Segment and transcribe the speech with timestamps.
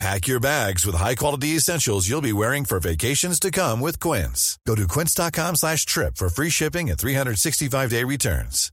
[0.00, 4.58] Pack your bags with high-quality essentials you'll be wearing for vacations to come with Quince.
[4.66, 8.70] Go to quince.com slash trip for free shipping and 365-day returns.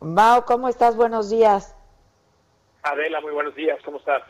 [0.00, 0.94] Mao, ¿cómo estás?
[0.94, 1.74] Buenos días.
[2.82, 3.78] Adela, muy buenos días.
[3.84, 4.22] ¿Cómo estás?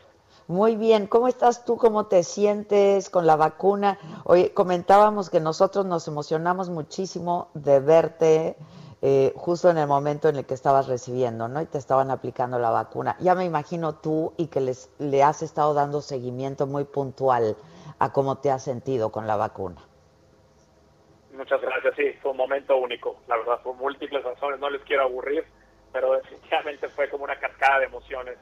[0.46, 1.09] Muy bien.
[1.09, 1.76] ¿Cómo estás tú?
[1.76, 3.98] ¿Cómo te sientes con la vacuna?
[4.24, 8.56] Hoy comentábamos que nosotros nos emocionamos muchísimo de verte
[9.09, 11.62] eh, justo en el momento en el que estabas recibiendo, ¿no?
[11.62, 13.15] Y te estaban aplicando la vacuna.
[13.20, 17.56] Ya me imagino tú y que les, le has estado dando seguimiento muy puntual
[18.01, 19.77] a cómo te has sentido con la vacuna.
[21.30, 25.05] Muchas gracias, sí, fue un momento único, la verdad, por múltiples razones, no les quiero
[25.05, 25.45] aburrir,
[25.93, 28.37] pero definitivamente fue como una cascada de emociones.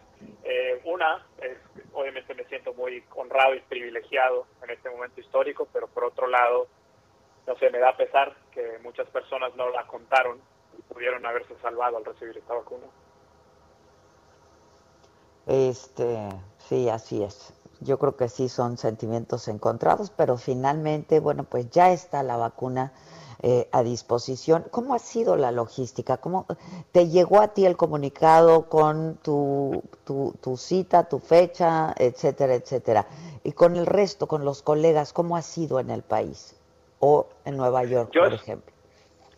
[0.44, 1.58] Eh, una, es,
[1.92, 6.68] obviamente me siento muy honrado y privilegiado en este momento histórico, pero por otro lado,
[7.46, 10.40] no sé, me da pesar que muchas personas no la contaron
[10.92, 12.86] pudieron haberse salvado al recibir esta vacuna.
[15.46, 17.52] Este, sí, así es.
[17.80, 22.92] Yo creo que sí son sentimientos encontrados, pero finalmente, bueno, pues ya está la vacuna
[23.42, 24.64] eh, a disposición.
[24.70, 26.16] ¿Cómo ha sido la logística?
[26.16, 26.46] ¿Cómo
[26.92, 33.06] te llegó a ti el comunicado con tu, tu, tu cita, tu fecha, etcétera, etcétera?
[33.42, 36.56] Y con el resto, con los colegas, ¿cómo ha sido en el país?
[37.06, 38.72] o en Nueva York, por ejemplo?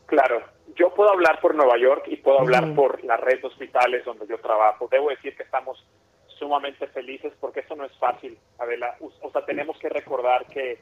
[0.06, 0.40] Claro,
[0.74, 4.26] yo puedo hablar por Nueva York y puedo hablar por la red de hospitales donde
[4.26, 4.88] yo trabajo.
[4.90, 5.84] Debo decir que estamos
[6.26, 8.96] sumamente felices porque eso no es fácil, Adela.
[9.00, 10.78] O sea, tenemos que recordar que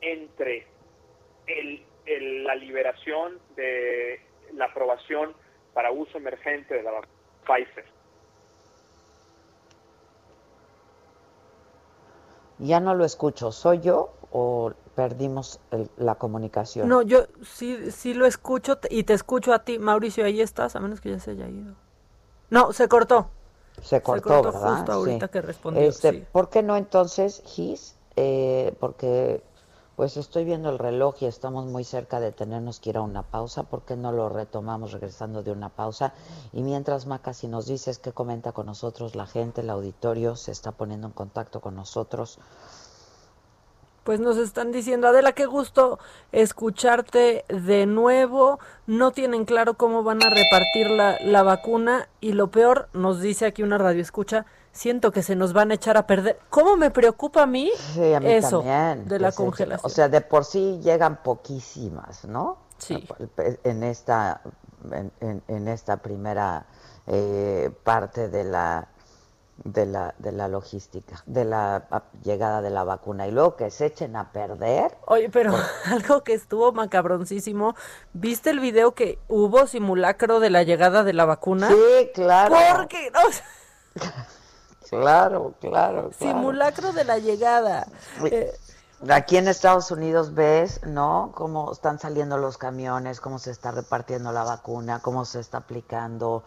[0.00, 0.66] entre
[1.46, 1.84] el,
[2.44, 4.20] la liberación de
[4.54, 5.34] la aprobación
[5.74, 7.00] para uso emergente de la
[7.46, 7.84] Pfizer.
[12.58, 13.52] Ya no lo escucho.
[13.52, 15.60] ¿Soy yo o perdimos
[15.96, 16.88] la comunicación.
[16.88, 20.80] No, yo sí, sí lo escucho y te escucho a ti, Mauricio, ahí estás, a
[20.80, 21.74] menos que ya se haya ido.
[22.50, 23.28] No, se cortó.
[23.80, 24.78] Se cortó, ¿verdad?
[24.78, 25.82] justo ahorita que respondió.
[25.82, 27.94] Este, ¿Por qué no entonces, Gis?
[28.16, 29.40] Eh, porque
[29.94, 33.22] pues estoy viendo el reloj y estamos muy cerca de tenernos que ir a una
[33.22, 33.62] pausa.
[33.62, 36.12] ¿Por qué no lo retomamos regresando de una pausa?
[36.52, 40.50] Y mientras, Maca, si nos dices qué comenta con nosotros la gente, el auditorio se
[40.50, 42.40] está poniendo en contacto con nosotros
[44.08, 45.98] pues nos están diciendo, Adela, qué gusto
[46.32, 48.58] escucharte de nuevo.
[48.86, 53.44] No tienen claro cómo van a repartir la, la vacuna y lo peor, nos dice
[53.44, 56.38] aquí una radio escucha, siento que se nos van a echar a perder.
[56.48, 57.70] ¿Cómo me preocupa a mí,
[58.22, 59.84] eso de la congelación?
[59.84, 62.56] O sea, de por sí llegan poquísimas, ¿no?
[62.78, 63.06] Sí.
[63.62, 64.40] En esta,
[64.90, 66.64] en, en, esta primera
[67.06, 68.88] eh, parte de la
[69.64, 71.86] de la, de la logística, de la
[72.22, 74.96] llegada de la vacuna y luego que se echen a perder.
[75.06, 75.54] Oye, pero
[75.86, 77.74] algo que estuvo macabroncísimo,
[78.12, 81.68] ¿viste el video que hubo simulacro de la llegada de la vacuna?
[81.68, 82.56] Sí, claro.
[82.76, 83.20] Porque no?
[84.90, 87.86] claro, claro, Simulacro de la llegada.
[88.24, 88.52] Eh,
[89.08, 91.32] aquí en Estados Unidos ves, ¿no?
[91.34, 96.44] Cómo están saliendo los camiones, cómo se está repartiendo la vacuna, cómo se está aplicando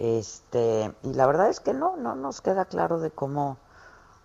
[0.00, 3.58] este, y la verdad es que no, no nos queda claro de cómo,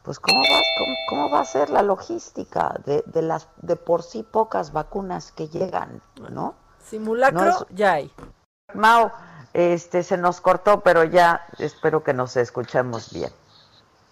[0.03, 0.61] pues cómo va,
[1.09, 5.49] cómo, va a ser la logística de, de, las de por sí pocas vacunas que
[5.49, 6.55] llegan, ¿no?
[6.81, 8.09] Simulacro ya hay.
[8.73, 9.11] Mao,
[9.51, 13.31] este se nos cortó, pero ya espero que nos escuchemos bien.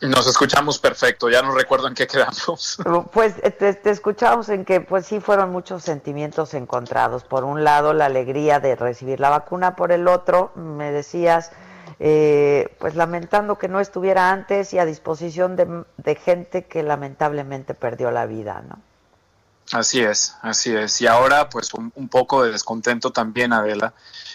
[0.03, 2.77] Nos escuchamos perfecto, ya no recuerdo en qué quedamos.
[3.13, 7.23] Pues eh, te, escuchamos en que pues sí fueron muchos sentimientos encontrados.
[7.23, 11.51] Por un lado la alegría de recibir la vacuna, por el otro me decías
[11.99, 18.11] eh, pues lamentando que no estuviera antes y a disposición de gente que lamentablemente perdió
[18.11, 18.79] la vida, ¿no?
[19.71, 21.01] Así es, así es.
[21.01, 23.93] Y ahora pues un, un poco de descontento también, Adela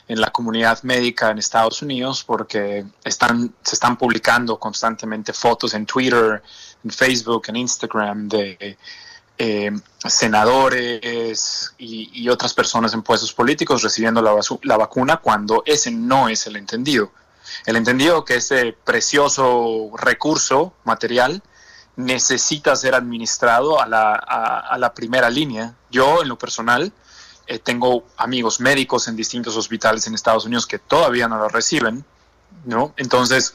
[0.09, 6.43] en la comunidad médica en Estados Unidos porque se están publicando constantemente fotos en Twitter,
[6.83, 8.79] en Facebook, en Instagram de
[9.37, 9.71] eh,
[10.07, 16.57] senadores y, otras personas en puestos políticos recibiendo la, vacuna cuando ese no es el
[16.57, 17.13] entendido.
[17.67, 21.43] El entendido que ese precioso recurso material
[21.99, 25.75] necesita ser administrado a la, a la primera línea.
[25.91, 26.93] Yo, en lo personal,
[27.49, 32.05] eh, tengo amigos médicos en distintos hospitales en Estados Unidos que todavía no lo reciben,
[32.67, 32.93] ¿no?
[32.99, 33.55] Entonces,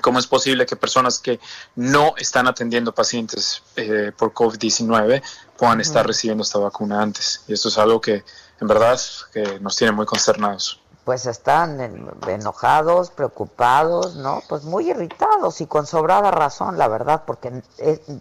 [0.00, 1.38] ¿cómo es posible que personas que
[1.76, 5.22] no están atendiendo pacientes eh, por COVID-19
[5.58, 7.44] puedan estar recibiendo esta vacuna antes?
[7.46, 8.24] Y esto es algo que
[8.58, 8.98] en verdad
[9.34, 10.80] que nos tiene muy consternados.
[11.10, 11.80] Pues están
[12.28, 14.44] enojados, preocupados, ¿no?
[14.48, 17.64] Pues muy irritados y con sobrada razón, la verdad, porque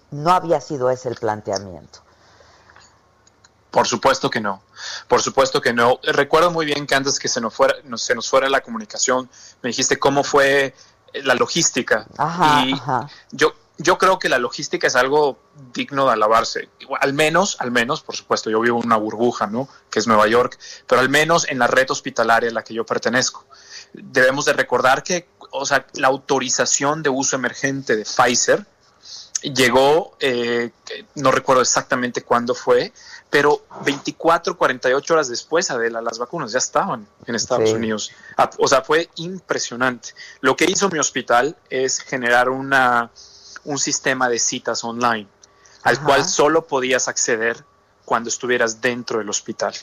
[0.09, 1.99] no había sido ese el planteamiento.
[3.69, 4.63] Por supuesto que no,
[5.07, 5.99] por supuesto que no.
[6.01, 9.29] Recuerdo muy bien que antes que se nos fuera, se nos fuera la comunicación,
[9.61, 10.73] me dijiste cómo fue
[11.13, 12.07] la logística.
[12.17, 12.73] Ajá, y
[13.29, 15.39] yo yo creo que la logística es algo
[15.73, 16.69] digno de alabarse.
[16.99, 19.69] Al menos, al menos, por supuesto, yo vivo en una burbuja, ¿no?
[19.89, 22.85] Que es Nueva York, pero al menos en la red hospitalaria a la que yo
[22.85, 23.45] pertenezco.
[23.93, 28.65] Debemos de recordar que, o sea, la autorización de uso emergente de Pfizer
[29.41, 30.71] llegó, eh,
[31.15, 32.91] no recuerdo exactamente cuándo fue,
[33.29, 38.11] pero 24, 48 horas después, Adela, las vacunas ya estaban en Estados Unidos.
[38.57, 40.09] O sea, fue impresionante.
[40.41, 43.11] Lo que hizo mi hospital es generar una
[43.65, 45.27] un sistema de citas online
[45.83, 47.63] al cual solo podías acceder
[48.05, 49.73] cuando estuvieras dentro del hospital.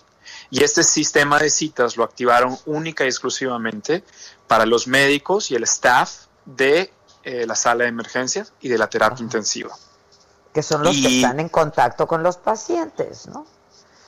[0.51, 4.05] Y este sistema de citas lo activaron única y exclusivamente
[4.47, 6.93] para los médicos y el staff de
[7.23, 9.77] eh, la sala de emergencias y de la terapia intensiva.
[10.53, 13.47] Que son los que están en contacto con los pacientes, ¿no?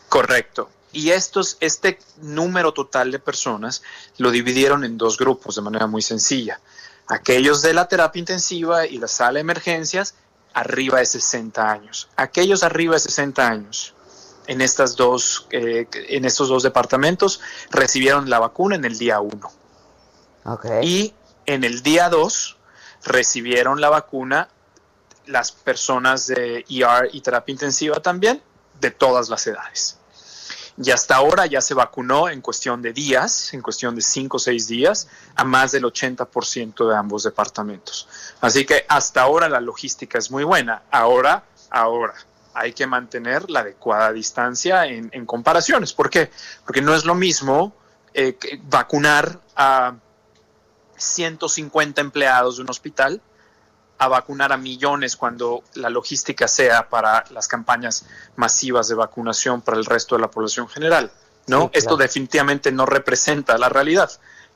[0.09, 0.71] Correcto.
[0.93, 3.83] Y estos, este número total de personas
[4.17, 6.61] lo dividieron en dos grupos de manera muy sencilla
[7.09, 10.15] aquellos de la terapia intensiva y la sala de emergencias
[10.55, 12.09] arriba de 60 años.
[12.17, 13.95] Aquellos arriba de 60 años
[14.47, 17.41] en, estas dos, eh, en estos dos departamentos
[17.71, 19.53] recibieron la vacuna en el día 1.
[20.83, 21.15] Y
[21.47, 22.57] en el día 2
[23.05, 24.49] recibieron la vacuna
[25.27, 28.43] las personas de ER y terapia intensiva también,
[28.81, 29.98] de todas las edades.
[30.81, 34.41] Y hasta ahora ya se vacunó en cuestión de días, en cuestión de cinco o
[34.41, 38.07] seis días, a más del 80% de ambos departamentos.
[38.41, 40.83] Así que hasta ahora la logística es muy buena.
[40.91, 42.15] Ahora, ahora,
[42.55, 45.93] hay que mantener la adecuada distancia en, comparaciones.
[45.93, 46.31] ¿Por qué?
[46.65, 47.73] Porque no es lo mismo
[48.15, 49.97] eh, vacunar a
[50.97, 53.21] 150 empleados de un hospital
[53.99, 58.07] a vacunar a millones cuando la logística sea para las campañas
[58.37, 61.11] masivas de vacunación para el resto de la población general.
[61.49, 61.71] ¿no?
[61.73, 64.11] Esto definitivamente no representa la realidad.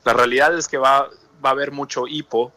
[0.05, 1.09] La realidad es que va,
[1.43, 2.51] va a haber mucho hipo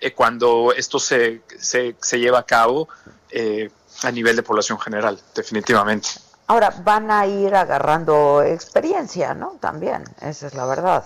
[0.00, 2.88] eh, cuando esto se, se, se, lleva a cabo
[3.30, 3.70] eh,
[4.02, 6.08] a nivel de población general, definitivamente.
[6.46, 9.58] Ahora, van a ir agarrando experiencia, ¿no?
[9.60, 11.04] También, esa es la verdad.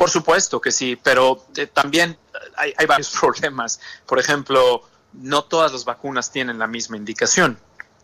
[0.00, 2.16] Por supuesto que sí, pero eh, también
[2.56, 3.78] hay, varios problemas.
[4.06, 4.82] Por ejemplo,
[5.12, 7.58] no todas las vacunas tienen la misma indicación.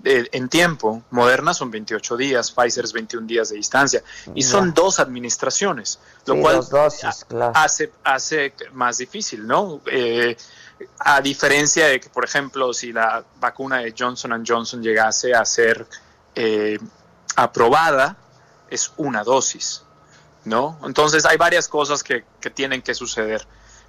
[0.05, 4.03] Eh, en tiempo, Moderna son 28 días, Pfizer es 21 días de distancia,
[4.35, 6.61] y son dos administraciones, lo cual
[7.55, 9.81] hace, hace más difícil, ¿no?
[9.87, 10.37] Eh,
[10.99, 15.87] a diferencia de que, por ejemplo, si la vacuna de Johnson Johnson llegase a ser
[17.37, 18.19] aprobada,
[18.69, 19.86] es una dosis.
[20.47, 20.79] ¿No?
[20.85, 23.47] Entonces hay varias cosas que, que, tienen que suceder,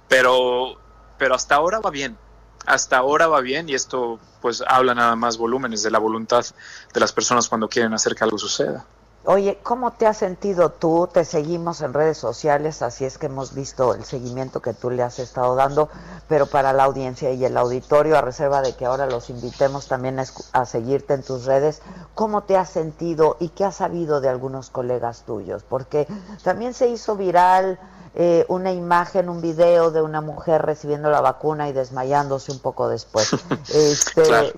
[0.08, 0.76] pero,
[1.16, 2.18] pero hasta ahora va bien,
[2.66, 6.44] hasta ahora va bien y esto pues habla nada más volúmenes de la voluntad
[6.92, 8.84] de las personas cuando quieren hacer que algo suceda.
[9.24, 11.08] Oye, ¿cómo te has sentido tú?
[11.12, 15.02] Te seguimos en redes sociales, así es que hemos visto el seguimiento que tú le
[15.02, 15.88] has estado dando,
[16.28, 20.18] pero para la audiencia y el auditorio, a reserva de que ahora los invitemos también
[20.52, 21.82] a, seguirte en tus redes,
[22.14, 25.62] ¿cómo te has sentido y qué has sabido de algunos colegas tuyos?
[25.68, 26.06] Porque
[26.42, 27.78] también se hizo viral
[28.14, 32.88] eh, una imagen, un video de una mujer recibiendo la vacuna y desmayándose un poco
[32.88, 33.32] después.
[33.74, 34.54] Este,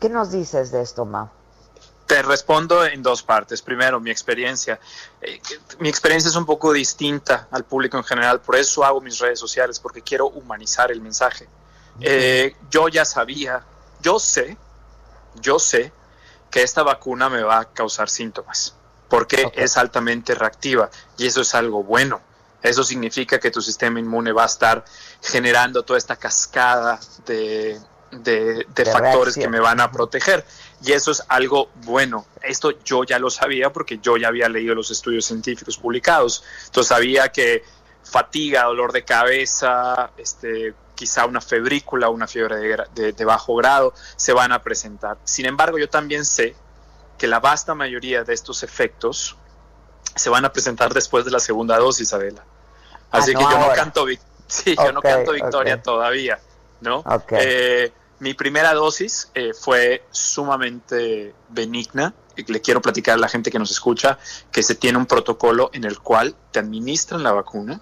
[0.00, 1.30] ¿Qué nos dices de esto, Ma?
[2.08, 3.60] Te respondo en dos partes.
[3.60, 4.80] Primero, mi experiencia.
[5.20, 5.40] Eh,
[5.78, 9.38] mi experiencia es un poco distinta al público en general, por eso hago mis redes
[9.38, 11.46] sociales, porque quiero humanizar el mensaje.
[12.00, 13.62] Eh, yo ya sabía,
[14.00, 14.56] yo sé,
[15.40, 15.92] yo sé
[16.50, 18.74] que esta vacuna me va a causar síntomas,
[19.10, 20.88] porque es altamente reactiva
[21.18, 22.22] y eso es algo bueno.
[22.62, 24.82] Eso significa que tu sistema inmune va a estar
[25.22, 27.78] generando toda esta cascada de,
[28.10, 30.44] de, factores que me van a proteger.
[30.82, 32.26] Y eso es algo bueno.
[32.42, 36.44] Esto yo ya lo sabía porque yo ya había leído los estudios científicos publicados.
[36.66, 37.64] Entonces sabía que
[38.04, 44.52] fatiga, dolor de cabeza, este, quizá una febrícula, una fiebre de, bajo grado, se van
[44.52, 45.18] a presentar.
[45.24, 46.56] Sin embargo, yo también sé
[47.18, 49.36] que la vasta mayoría de estos efectos
[50.14, 52.44] se van a presentar después de la segunda dosis, Adela.
[53.10, 54.06] Así ah, que yo no canto,
[54.46, 56.40] sí, yo no canto victoria todavía,
[56.80, 57.04] ¿no?
[57.30, 62.14] Eh, mi primera dosis eh, fue sumamente benigna.
[62.34, 64.18] Le quiero platicar a la gente que nos escucha
[64.52, 67.80] que se tiene un protocolo en el cual te administran la vacuna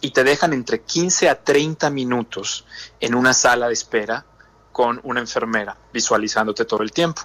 [0.00, 2.66] y te dejan entre 15 a 30 minutos
[3.00, 4.26] en una sala de espera
[4.72, 7.22] con una enfermera visualizándote todo el tiempo.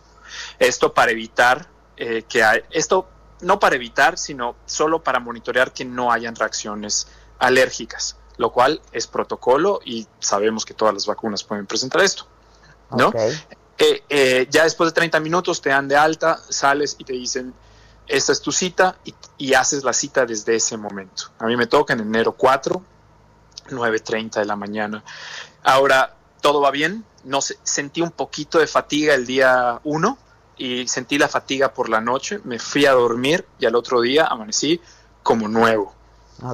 [0.57, 3.09] Esto para evitar eh, que hay, esto
[3.41, 7.07] no para evitar, sino solo para monitorear que no hayan reacciones
[7.39, 12.25] alérgicas, lo cual es protocolo y sabemos que todas las vacunas pueden presentar esto.
[12.89, 13.11] ¿no?
[13.77, 17.53] Eh, eh, ya después de 30 minutos te dan de alta, sales y te dicen,
[18.07, 21.25] esta es tu cita y, y haces la cita desde ese momento.
[21.37, 22.81] A mí me toca en enero 4,
[23.71, 25.03] 9.30 de la mañana.
[25.61, 30.17] Ahora, todo va bien, no sé, sentí un poquito de fatiga el día 1
[30.55, 34.27] y sentí la fatiga por la noche, me fui a dormir y al otro día
[34.27, 34.79] amanecí
[35.23, 35.98] como nuevo.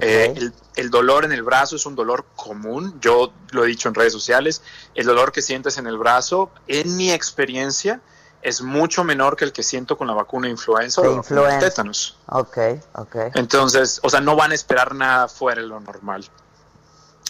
[0.02, 3.88] Eh, el, el, dolor en el brazo es un dolor común, yo lo he dicho
[3.88, 4.62] en redes sociales,
[4.96, 8.02] el dolor que sientes en el brazo, en mi experiencia,
[8.42, 11.60] es mucho menor que el que siento con la vacuna influenza o influenza.
[11.60, 12.18] tétanos.
[12.28, 12.58] Ok,
[12.94, 13.16] ok.
[13.36, 16.26] Entonces, o sea, no van a esperar nada fuera de lo normal.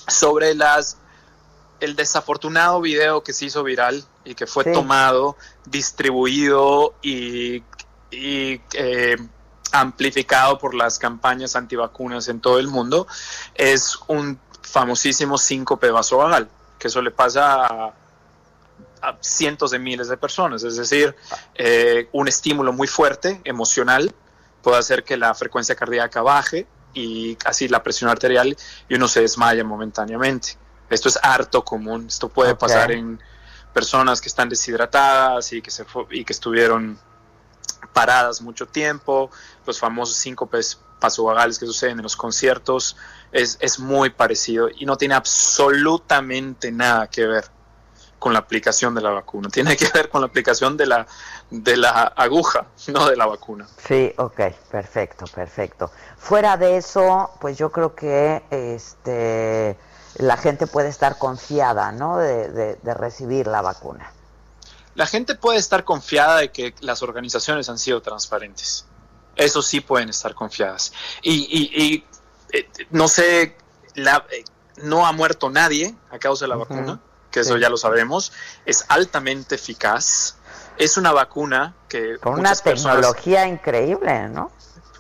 [0.08, 0.98] Sobre las
[1.82, 4.72] el desafortunado video que se hizo viral y que fue Sí.
[4.74, 5.36] tomado,
[5.66, 7.64] distribuido y,
[8.12, 9.18] y, eh,
[9.80, 13.08] amplificado por las campañas antivacunas en todo el mundo,
[13.54, 17.94] es un famosísimo síncope vasovagal, que eso le pasa a,
[19.02, 20.64] a cientos de miles de personas.
[20.64, 21.16] Es decir,
[21.56, 24.14] eh, un estímulo muy fuerte, emocional,
[24.62, 28.58] puede hacer que la frecuencia cardíaca baje y así la presión arterial
[28.90, 30.58] y uno se desmaya momentáneamente.
[30.90, 32.08] Esto es harto común.
[32.08, 33.20] Esto puede pasar en
[33.74, 36.98] personas que están deshidratadas y que, se y que estuvieron
[37.88, 39.30] paradas mucho tiempo,
[39.66, 42.96] los famosos síncopes pasovagales que suceden en los conciertos,
[43.32, 47.46] es, es muy parecido y no tiene absolutamente nada que ver
[48.18, 49.50] con la aplicación de la vacuna.
[49.50, 51.06] Tiene que ver con la aplicación de la,
[51.52, 53.68] de la aguja, no de la vacuna.
[53.88, 54.40] Sí, ok,
[54.72, 55.92] perfecto, perfecto.
[56.18, 59.78] Fuera de eso, pues yo creo que este
[60.18, 62.18] la gente puede estar confiada, ¿no?
[62.18, 64.12] De, de- de recibir la vacuna.
[64.96, 68.86] La gente puede estar confiada de que las organizaciones han sido transparentes.
[69.36, 70.94] Eso sí pueden estar confiadas.
[71.22, 72.06] Y, y- y,
[72.58, 73.58] eh, no sé,
[73.96, 74.44] la- eh,
[74.78, 77.00] no ha muerto nadie a causa de la vacuna,
[77.32, 77.60] que eso sí.
[77.62, 78.32] ya lo sabemos.
[78.66, 80.36] Es altamente eficaz.
[80.78, 84.52] Es una vacuna que Con una personas, tecnología increíble, ¿no?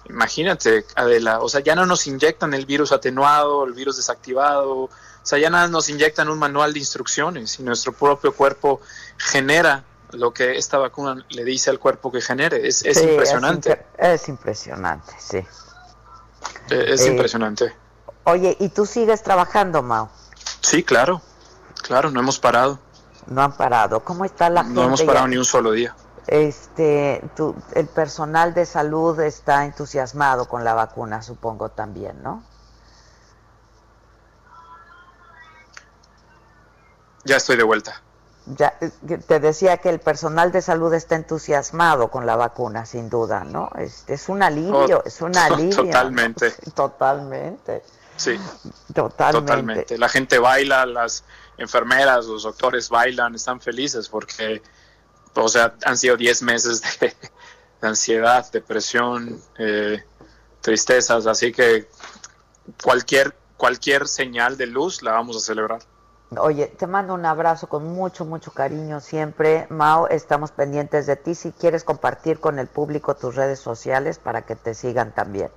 [0.09, 4.89] Imagínate, Adela, o sea, ya no nos inyectan el virus atenuado, el virus desactivado, o
[5.23, 8.81] sea, ya nada nos inyectan un manual de instrucciones y nuestro propio cuerpo
[9.17, 12.67] genera lo que esta vacuna le dice al cuerpo que genere.
[12.67, 15.37] Es, es Sí, impresionante, Es, impre- es impresionante, sí.
[16.69, 17.75] eh, es Eh, impresionante.
[18.25, 20.09] Oye, ¿y tú sigues trabajando, Mao?
[20.61, 21.21] Sí, claro,
[21.81, 22.79] claro, no hemos parado,
[23.27, 24.01] No han parado.
[24.01, 24.75] ¿Cómo está la gente?
[24.79, 25.29] no hemos parado ya?
[25.29, 25.95] ni un solo día.
[26.27, 32.43] Este, tu- el personal de salud está entusiasmado con la vacuna, supongo también, ¿no?
[37.23, 38.01] Ya estoy de vuelta.
[38.47, 38.91] Ya, eh,
[39.27, 43.71] te decía que el personal de salud está entusiasmado con la vacuna, sin duda, ¿no?
[43.75, 45.77] Es, es un alivio, Oh, es un alivio.
[45.77, 45.83] ¿no?
[45.85, 46.51] totalmente.
[46.75, 47.83] Totalmente,
[48.17, 48.39] Sí,
[48.93, 49.41] totalmente.
[49.47, 49.97] totalmente.
[49.97, 51.23] La gente baila, las
[51.57, 54.61] enfermeras, los doctores bailan, están felices porque,
[55.35, 57.07] o sea, han sido 10 meses de,
[57.81, 60.03] de ansiedad, depresión, eh,
[60.61, 61.87] tristezas, así que
[62.83, 65.81] cualquier, cualquier señal de luz la vamos a celebrar.
[66.37, 69.67] Oye, te mando un abrazo con mucho, mucho cariño siempre.
[69.69, 71.35] Mao, estamos pendientes de ti.
[71.35, 75.51] Si quieres compartir con el público tus redes sociales para que te sigan también.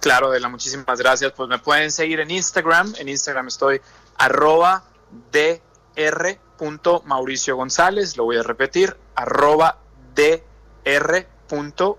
[0.00, 1.32] Claro, Adela, muchísimas gracias.
[1.32, 2.94] Pues me pueden seguir en Instagram.
[2.98, 3.80] En Instagram estoy
[4.18, 4.84] arroba
[5.32, 6.38] dr.
[6.58, 8.16] González.
[8.16, 9.78] Lo voy a repetir, arroba
[10.14, 11.26] dr.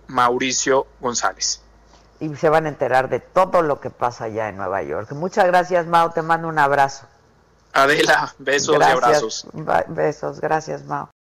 [0.08, 1.62] Mauricio González.
[2.20, 5.12] Y se van a enterar de todo lo que pasa allá en Nueva York.
[5.12, 6.12] Muchas gracias, Mao.
[6.12, 7.06] Te mando un abrazo.
[7.74, 9.48] Adela, besos y abrazos.
[9.88, 10.42] Besos.
[10.42, 11.10] Gracias, Mao.